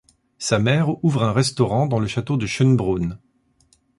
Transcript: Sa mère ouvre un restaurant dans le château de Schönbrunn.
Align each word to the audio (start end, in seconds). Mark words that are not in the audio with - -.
Sa 0.39 0.57
mère 0.57 0.95
ouvre 1.05 1.21
un 1.23 1.31
restaurant 1.31 1.85
dans 1.85 1.99
le 1.99 2.07
château 2.07 2.35
de 2.35 2.47
Schönbrunn. 2.47 3.19